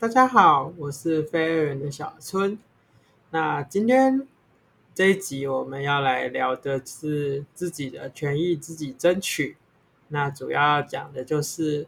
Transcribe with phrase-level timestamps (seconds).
[0.00, 2.58] 大家好，我是非二元的小春。
[3.32, 4.26] 那今天
[4.94, 9.58] 这一集我们要来聊的是自己的权益自己争取。
[10.08, 11.86] 那主要讲的就是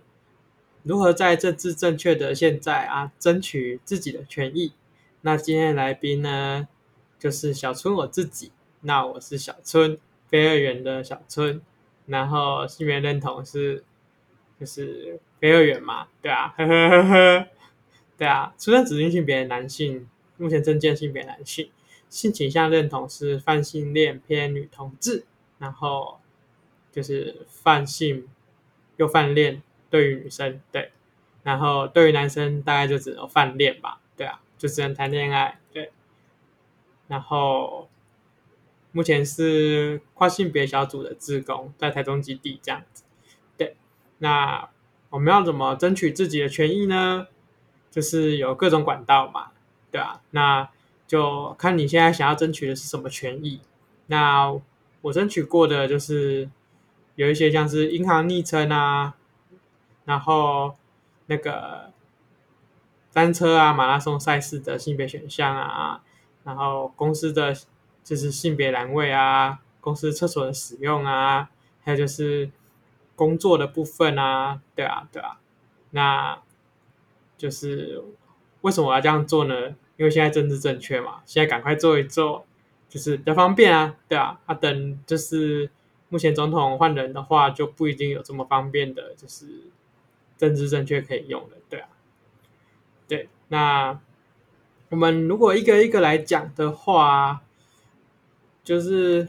[0.83, 4.75] 如何在政治正确的现在啊，争取自己的权益。
[5.23, 6.69] 那今天来宾呢，
[7.19, 8.53] 就是小春我自己。
[8.83, 9.97] 那我是小春，
[10.29, 11.63] 非二元的小春。
[12.05, 13.83] 然后性别认同是
[14.61, 17.47] 就是非二元嘛，对啊，呵呵呵呵。
[18.23, 21.69] 对啊，出生指定性别男性，目前证件性别男性，
[22.09, 25.25] 性倾向认同是泛性恋偏女同志，
[25.59, 26.21] 然后
[26.93, 28.29] 就是泛性
[28.97, 30.93] 又泛恋对于女生，对，
[31.43, 35.91] 然后对于男生大概就只能泛恋吧，对啊，就只能谈恋爱，对，
[37.09, 37.89] 然后
[38.93, 43.03] 目前是跨性别小组的志工，在台中基地这样子，
[43.57, 43.75] 对，
[44.19, 44.69] 那
[45.11, 47.27] 我们要怎么争取自己的权益呢？
[47.93, 49.51] 就是有各种管道嘛，
[49.91, 50.67] 对啊，那
[51.07, 53.61] 就看你现在想要争取的是什么权益。
[54.07, 54.51] 那
[55.03, 56.49] 我争取过的就是
[57.17, 59.13] 有一些像是银行昵称啊，
[60.07, 60.75] 然后
[61.27, 61.93] 那个
[63.13, 66.03] 单车啊、马拉松赛事的性别选项啊，
[66.45, 67.55] 然后公司的
[68.03, 71.51] 就是性别栏位啊，公司厕所的使用啊，
[71.85, 72.51] 还有就是
[73.15, 75.39] 工作的部分啊，对啊，对啊，
[75.91, 76.39] 那。
[77.43, 78.01] 就是
[78.61, 79.71] 为什么我要这样做呢？
[79.97, 82.47] 因为现在政治正确嘛，现在赶快做一做，
[82.89, 84.39] 就是比较方便啊，对啊。
[84.47, 85.69] 啊，等就是
[86.09, 89.47] 目前总统换人的话，就不一定有这么方便的，就是
[90.39, 91.89] 政治正确可以用的，对啊。
[93.09, 93.99] 对，那
[94.91, 97.43] 我们如果一个一个来讲的话，
[98.63, 99.27] 就是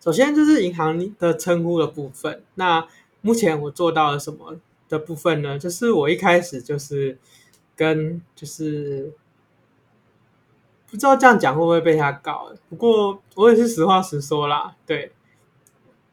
[0.00, 2.42] 首先就是银行的称呼的部分。
[2.56, 2.88] 那
[3.20, 4.56] 目前我做到了什么？
[4.92, 7.16] 的部分呢，就是我一开始就是
[7.74, 9.10] 跟就是
[10.90, 15.12] 不知道这样讲会不会被他告，不过我也是实话实说啦，对，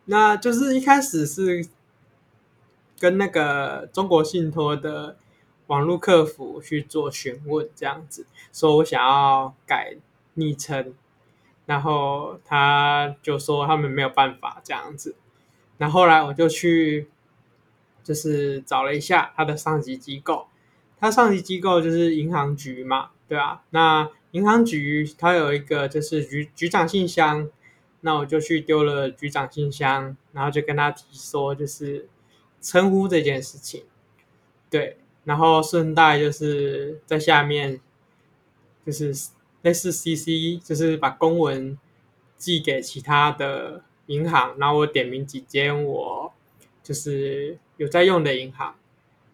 [0.05, 1.67] 那就是一开始是
[2.97, 5.17] 跟那个中国信托的
[5.67, 9.97] 网络客服去做询问，这样子说我想要改
[10.35, 10.93] 昵称，
[11.65, 15.15] 然后他就说他们没有办法这样子，
[15.79, 17.09] 那后来我就去。
[18.09, 20.47] 就是找了一下他的上级机构，
[20.99, 23.61] 他上级机构就是银行局嘛，对啊。
[23.69, 27.47] 那银行局他有一个就是局局长信箱，
[28.01, 32.09] 那我就去丢了局长信箱，然后就跟他提说就是
[32.59, 33.83] 称呼这件事情，
[34.71, 37.79] 对，然后顺带就是在下面
[38.83, 39.13] 就是
[39.61, 41.77] 类似 CC，就是把公文
[42.39, 46.33] 寄给其他的银行，然后我点名几间我
[46.81, 47.59] 就是。
[47.79, 48.75] 有在用的银行，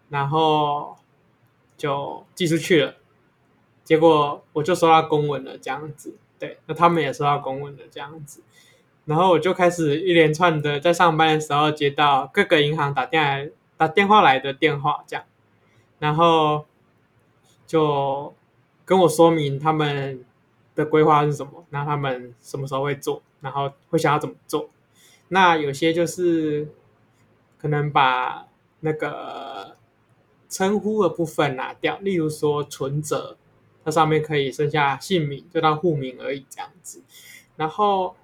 [0.09, 0.95] 然后
[1.75, 2.93] 就寄出去了，
[3.83, 8.43] 结果我就收到公文了，这样子，对，那他们也收到公文了，这样子，
[9.05, 15.25] 然后我就开始一连串的在上班的时候接到各个银行打电来打电话来的电话，这样，
[15.97, 16.65] 然后
[17.65, 18.31] 就
[18.85, 20.23] 跟我说明他们
[20.75, 24.69] 的规划是什么，那他们什么时候会做，然后会想要怎么做，
[25.29, 26.69] 那有些就是。
[27.57, 28.47] 可能把
[28.81, 29.75] 那个
[30.47, 33.35] 称呼的部分拿掉，例如说存折，
[33.83, 37.01] 它上面可以剩下姓名，就当户名而已这样子。
[37.55, 38.15] 然后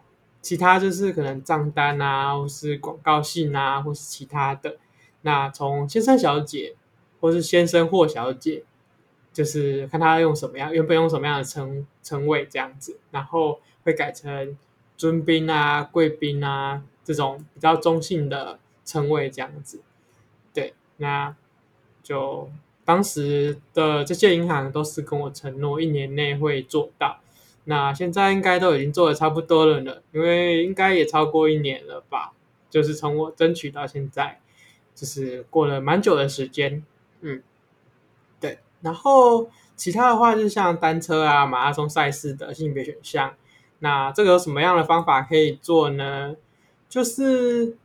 [0.41, 4.77] 其他就是可能账单啊，或是广告信啊，或是其他的。
[5.21, 6.75] 那从先生小姐，
[7.19, 8.63] 或是先生或小姐，
[9.33, 14.57] 就是看他用什么样，原本用什么样的称称谓这样子，然后会改成
[14.95, 18.59] 尊宾啊、贵宾啊这种比较中性的。
[18.83, 19.81] 称谓这样子，
[20.53, 21.35] 对，那
[22.03, 22.49] 就
[22.83, 27.19] 当时的这些银行都是跟我承诺一年内会做到，
[27.65, 32.33] 那现在应该都已经做得差不多了呢，因为应该也超过一年了吧，
[32.69, 34.39] 就是从我争取到现在，
[34.95, 36.83] 就是过了蛮久的时间，
[37.21, 37.41] 嗯，
[38.39, 43.35] 对，然后其他的话就像单车啊、马拉松赛事的性别选项，
[43.79, 46.35] 那这个有什么样的方法可以做呢？
[46.89, 47.77] 就是。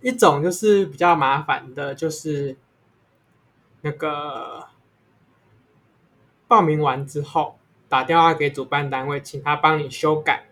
[0.00, 2.56] 一种就是比较麻烦的，就是
[3.80, 4.68] 那个
[6.46, 7.58] 报名完之后
[7.88, 10.46] 打电话给主办单位，请他帮你修改。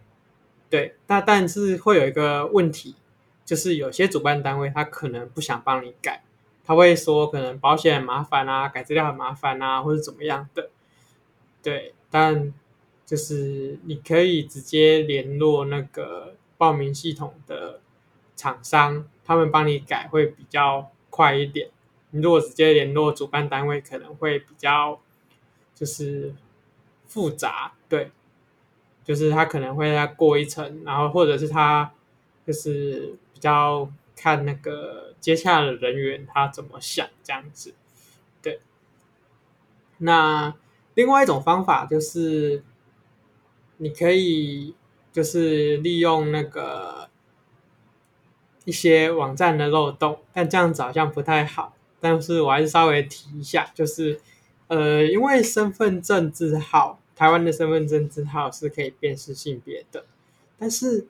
[0.69, 2.97] 对，那但是会有一个问题，
[3.45, 6.25] 就是有些主办单位他可能不想帮你改，
[6.65, 10.71] 他会说可能保险很麻烦啊，改资料很麻烦啊，或者怎么样的。
[11.63, 12.53] 对，但
[13.05, 17.81] 就是你可以直接联络那个报名系统的
[18.35, 21.69] 厂商，他们帮你改会比较快一点。
[22.11, 25.01] 你如果直接联络主办单位，可能会比较
[25.75, 26.33] 就是
[27.07, 28.13] 复杂，对，
[29.05, 31.93] 就是他可能会再过一层，然后或者是他
[32.47, 37.75] 就是比较看那个接洽的人员他怎么想这样子，
[38.41, 38.61] 对。
[39.99, 40.55] 那
[40.95, 42.63] 另外一种方法就是
[43.79, 44.75] 你可以
[45.13, 47.06] 就是利用那个
[48.67, 51.73] 一些网站的漏洞，但这样子好像不太好。
[51.99, 54.21] 但是我还是稍微提一下，就是，
[54.69, 60.05] 呃，因为身份证字号，台湾的身份证字号是可以辨识性别的，
[60.59, 61.07] 但是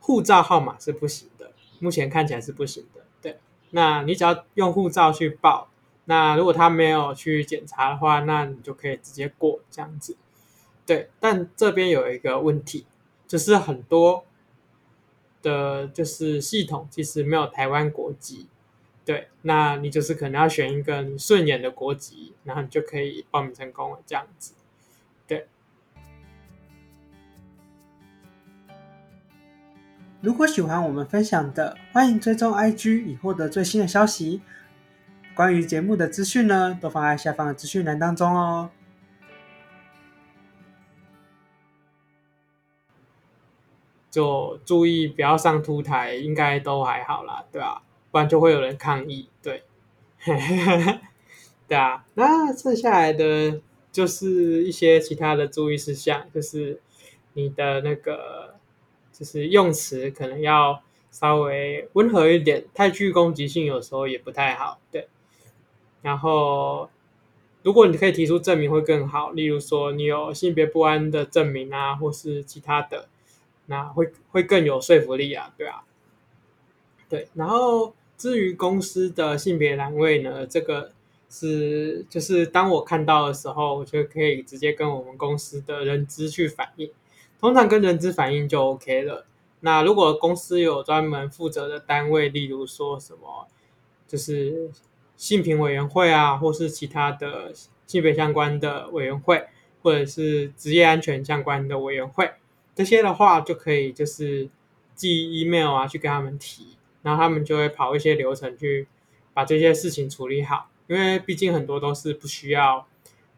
[0.00, 3.02] 护照号码是不行的，目前看起来是不行的。
[3.22, 3.38] 对，
[3.70, 5.68] 那你只要用护照去报，
[6.06, 10.16] 那如果他没有去检查的话，那你就可以直接过这样子。
[10.84, 12.84] 对，但这边有一个问题，
[13.26, 14.24] 就是很多
[15.44, 18.48] 的，就是系统其实没有台湾国籍。
[19.04, 24.54] 对，那你就是可能要选一个你顺眼的国籍，然后你就可以报名成功了，这样子。
[25.28, 25.46] 对。
[30.22, 34.40] 如果喜欢我们分享的，欢迎追踪 IG 以获得最新的消息。
[35.34, 38.70] 关于节目的资讯呢，都放在下方的资讯栏当中哦。
[44.14, 47.82] 就注意不要上凸台，应该都还好啦，对吧？
[48.12, 49.64] 不然就会有人抗议，对，
[51.66, 52.04] 对啊。
[52.14, 56.80] 那剩下来的就是一些其他的注意事项，就是
[57.32, 58.54] 你的那个，
[59.12, 60.80] 就是用词可能要
[61.10, 65.08] 稍微温和一点，太具攻击性有时候也不太好，对。
[66.02, 66.88] 然后，
[67.64, 73.08] 如果你可以提出证明会更好，例如说你有性别不安的证明啊，或是其他的，
[73.66, 75.84] 那会会更有说服力啊，对啊。
[77.08, 77.94] 对，然后。
[78.16, 80.92] 至于公司的性别栏位呢，这个
[81.28, 86.88] 是就是当我看到的时候，我就可以直接跟我们公司的人资去反映。
[87.40, 89.26] 通常跟人资反映就 OK 了。
[89.60, 93.48] 那如果公司有专门负责的单位，例如说什么
[94.06, 94.70] 就是
[95.16, 97.52] 性平委员会啊，或是其他的
[97.84, 99.44] 性别相关的委员会，
[99.82, 102.30] 或者是职业安全相关的委员会，
[102.74, 104.48] 这些的话就可以就是
[104.94, 106.76] 寄 email 啊去跟他们提。
[107.02, 108.88] 然后他们就会跑一些流程去
[109.34, 112.88] 把这些事情处理好，因为毕竟很多都是不需要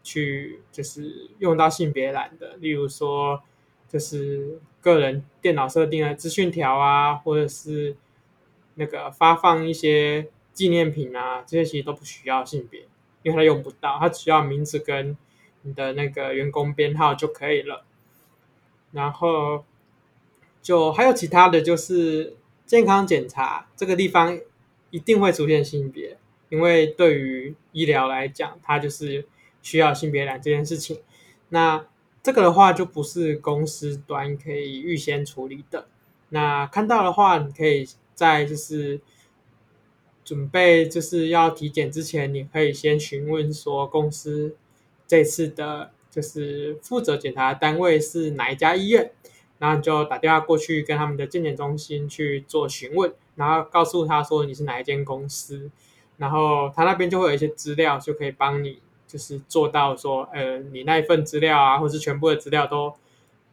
[0.04, 3.42] 去就是用到性别栏的，例如说
[3.88, 7.96] 就是个人电脑设定的资讯条啊，或者是
[8.76, 12.82] 那个发放一些纪念品啊，这些其实都不需要性别，
[13.24, 15.16] 因为它用不到，它只要名字跟
[15.62, 17.84] 你的那个员工编号就可以了。
[18.96, 19.64] 然后
[20.60, 22.34] 就还有其他的就是。
[22.66, 24.40] 健康检查这个地方
[24.90, 29.24] 一定会出现性别，因为对于医疗来讲，它就是
[29.62, 30.98] 需要性别栏这件事情。
[31.50, 31.86] 那
[32.24, 35.86] 这个的话就不是公司端可以预先处理的。
[36.30, 39.00] 那看到的话，你可以在就是
[40.24, 44.56] 准备就是要体检之前，你可以先询问说公司
[45.06, 49.12] 这次的就是负责检查的单位是哪一家医院。
[49.58, 55.70] 然后你就打电话过去跟他们的健检中心去做询问，然后告诉他说你是哪一间公司，
[56.18, 62.94] 然后他那边就会有一些资料，就可以帮你就是做到说，呃，你那一份资料啊，或是全部的资料都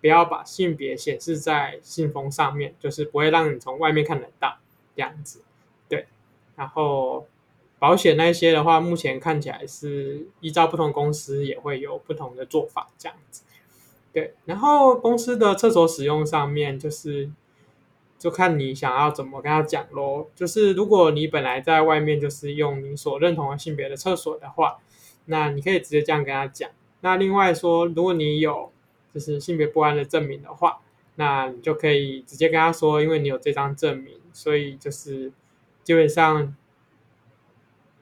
[0.02, 4.58] 不要把性别显示在信封上面，就是不会让你从外面看得到
[4.98, 5.42] 这样子。
[5.88, 6.08] 对，
[6.58, 7.26] 然后
[7.84, 13.44] 保险那些的话，目前看起来是依照不同公司也会有不同的做法这样子。
[14.14, 17.30] 对，然后公司的厕所使用上面，就是
[18.18, 20.30] 就看你想要怎么跟他讲咯。
[20.34, 24.78] 就是如果你本来在外面就是用你所认同的性别的厕所的话，
[25.26, 26.70] 那你可以直接这样跟他讲。
[27.02, 28.72] 那另外说，如果你有
[29.14, 30.80] 就是性别不安的证明的话，
[31.16, 35.34] 那你就可以直接跟他说，因为你有这张证明，所以就是
[35.84, 36.56] 基本上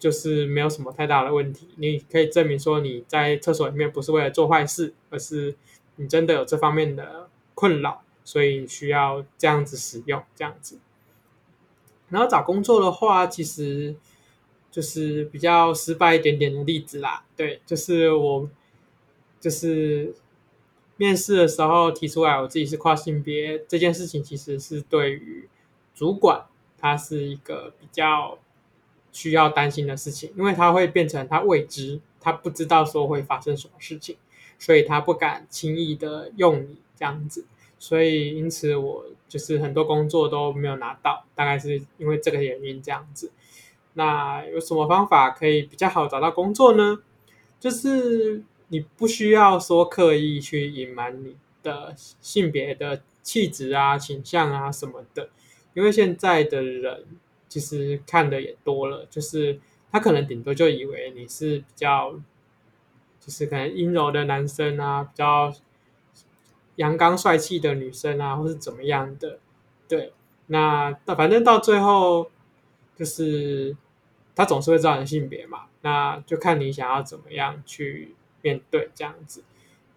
[0.01, 1.69] 就是没有什么太大的问题。
[1.77, 5.55] 你可以证明说你在厕所里面不是为了做坏事，而是。
[5.97, 10.79] 你真的有这方面的困扰，所以需要这样子使用这样子。
[12.09, 13.95] 然后找工作的话，其实
[14.71, 17.25] 就是比较失败一点点的例子啦。
[17.35, 18.49] 对，就是我
[19.39, 20.15] 就是
[20.95, 25.47] 面试的时候提出来我自己是跨性别这件事情，其实是对于
[25.93, 26.45] 主管
[26.79, 28.39] 他是一个比较
[29.11, 34.17] 需要担心的事情，因为他会变成他未知，他不知道说会发生什么事情，
[34.57, 37.45] 所以他不敢轻易的用你这样子。
[37.77, 43.31] 所以，因此我就是很多工作都没有拿到，大概是因为这个原因这样子。
[43.93, 46.99] 那有什么方法可以比较好找到工作呢？
[47.59, 55.29] 就是你不需要说刻意去隐瞒你的性别的气质啊、倾向啊什么的，
[55.73, 57.05] 因为现在的人
[57.51, 59.59] 其实看的也多了，就是
[59.91, 62.13] 他可能顶多就以为你是比较，
[63.19, 65.53] 就是可能阴柔的男生啊，比较。
[66.77, 69.39] 阳刚帅气的女生啊，或是怎么样的，
[69.87, 70.13] 对，
[70.47, 72.31] 那反正到最后
[72.95, 73.75] 就是
[74.33, 79.43] 他总是会知道你的性别嘛，那就看你想要怎么样去面对这样子。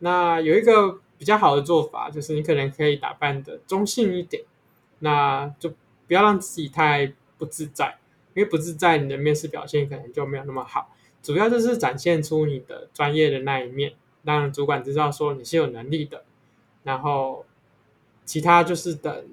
[0.00, 4.42] 那有一个比较好的做法，就是你可能可以打扮的中性一点，
[4.98, 5.72] 那就
[6.06, 7.98] 不要让自己太不自在，
[8.34, 10.94] 因为不自在，你的面试表现可能就没有那么好。
[11.22, 16.24] 主要就是展现出你的专业的那一面，让主管知道说你是有能力的。
[16.82, 17.46] 然后，
[18.26, 19.26] 其他就是等，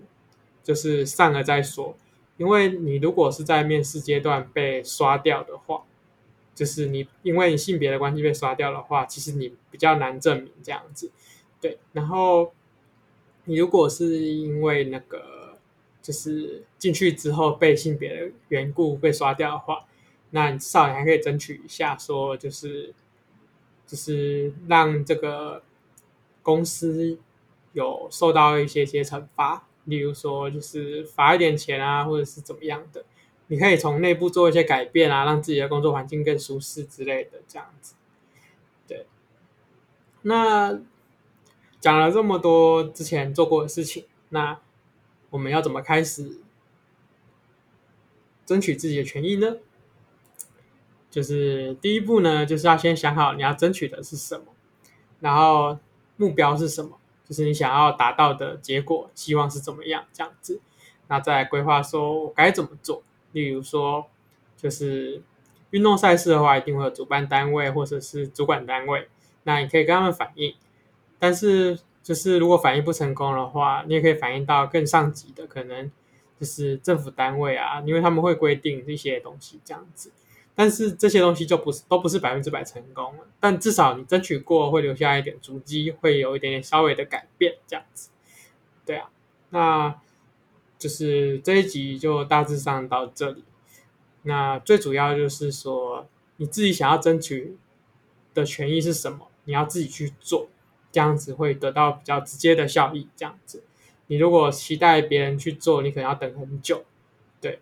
[0.63, 1.97] 就是上了再说。
[2.37, 5.83] 因为你如果是在面试阶段被刷掉的话，
[6.55, 11.11] 就是你因为你性别的关系被刷掉的话，其实你比较难证明这样子。
[11.59, 12.53] 对，然后
[13.43, 15.40] 你如果是因为那个
[16.01, 19.85] 就是进去之后被性别的缘故被刷掉的话，
[20.31, 22.93] 那你至少你还可以争取一下，说就是
[23.85, 25.63] 就是让这个
[26.41, 27.19] 公司。
[27.73, 33.05] 有受到一些些惩罚，例如说就是罚一点钱啊，或者是怎么样的，
[33.47, 37.95] 你可以从内部做一些改变啊，让自己的工作环境更舒适之类的，这样子。
[38.85, 39.05] 对，
[40.23, 40.81] 那
[41.79, 44.59] 讲了这么多之前做过的事情，那
[45.31, 46.37] 我们要怎么开始
[48.45, 49.57] 争取自己的权益呢？
[51.09, 54.53] 就是第一步呢，就是要先想好你要争取的是什么，
[55.19, 55.79] 然后
[56.17, 56.99] 目标是什么。
[57.23, 60.59] 就是你想要达到的结果，希望是怎么样这样子，
[61.07, 63.03] 那再规划说我该怎么做。
[63.31, 64.07] 例如说，
[64.57, 65.23] 就是
[65.69, 69.07] 运动赛事的话，一定会有主办单位或者是主管单位，
[69.43, 70.53] 那你可以跟他们反映。
[71.19, 75.91] 但是，就是如果反映不成功的话，你也可以反映到更上级的，可能
[76.39, 80.11] 就是政府单位啊，因为他们会规定这些东西这样子。
[80.53, 88.09] 但是这些东西就不是都不是百分之百成功了，但至少你争取过会留下一点足迹，会有一点点稍微的改变，这样子。
[88.85, 89.09] 对啊，
[89.49, 90.01] 那
[90.77, 93.43] 就是这一集就大致上到这里。
[94.23, 96.05] 那最主要就是说，
[96.35, 97.55] 你自己想要争取
[98.33, 100.49] 的权益是什么，你要自己去做，
[100.91, 103.07] 这样子会得到比较直接的效益。
[103.15, 103.63] 这样子，
[104.07, 106.83] 你如果期待别人去做，你可能要等很久。
[107.39, 107.59] 对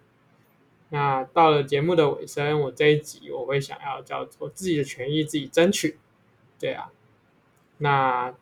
[0.90, 6.00] 那到了节目的尾声，我这一集我会想要叫做自己的权益自己争取，
[6.60, 6.92] 对啊。
[7.78, 8.34] 那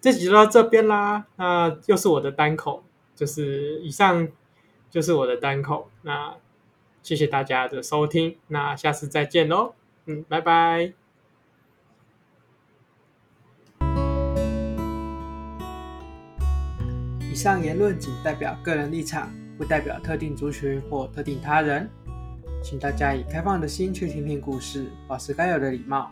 [0.00, 2.82] 这集就到这边啦，那又是我的单口，
[3.14, 4.28] 就是以上
[4.90, 5.90] 就是我的单口。
[6.02, 6.36] 那
[7.02, 9.74] 谢谢大家的收听，那下次再见喽，
[10.06, 11.03] 嗯，拜拜。
[17.44, 19.30] 以上言论仅代表个人立场。
[19.58, 21.86] 不代表特定族群或特定他人，
[22.62, 26.08] 请大家以开放的心去听听故事，保持该有的礼貌。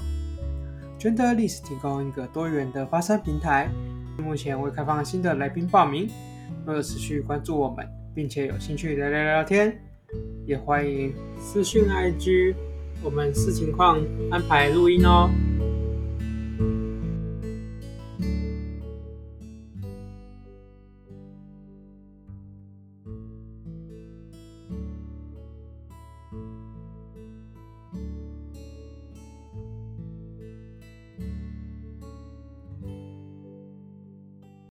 [1.00, 3.70] Genderless 提供一个多元的发声平台，
[4.18, 6.06] 目前未开放新的来宾报名。
[6.66, 9.74] 若有持续关注我们，并且有兴趣聊聊聊天，
[10.44, 12.54] 也欢迎私讯 IG，
[13.02, 13.98] 我们视情况
[14.30, 15.30] 安排录音哦。